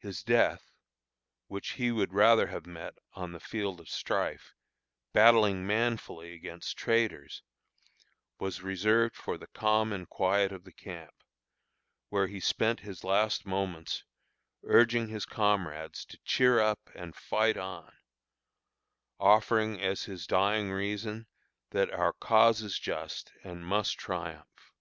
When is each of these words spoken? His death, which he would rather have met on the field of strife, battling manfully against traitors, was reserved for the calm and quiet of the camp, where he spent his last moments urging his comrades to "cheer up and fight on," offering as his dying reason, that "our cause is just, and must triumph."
His 0.00 0.24
death, 0.24 0.72
which 1.46 1.74
he 1.74 1.92
would 1.92 2.12
rather 2.12 2.48
have 2.48 2.66
met 2.66 2.94
on 3.12 3.30
the 3.30 3.38
field 3.38 3.78
of 3.78 3.88
strife, 3.88 4.54
battling 5.12 5.64
manfully 5.64 6.32
against 6.32 6.76
traitors, 6.76 7.44
was 8.40 8.62
reserved 8.62 9.14
for 9.14 9.38
the 9.38 9.46
calm 9.46 9.92
and 9.92 10.08
quiet 10.08 10.50
of 10.50 10.64
the 10.64 10.72
camp, 10.72 11.12
where 12.08 12.26
he 12.26 12.40
spent 12.40 12.80
his 12.80 13.04
last 13.04 13.46
moments 13.46 14.02
urging 14.64 15.06
his 15.10 15.24
comrades 15.24 16.04
to 16.06 16.18
"cheer 16.24 16.58
up 16.58 16.90
and 16.96 17.14
fight 17.14 17.56
on," 17.56 17.96
offering 19.20 19.80
as 19.80 20.02
his 20.06 20.26
dying 20.26 20.72
reason, 20.72 21.28
that 21.70 21.92
"our 21.92 22.14
cause 22.14 22.62
is 22.62 22.80
just, 22.80 23.30
and 23.44 23.64
must 23.64 23.96
triumph." 23.96 24.72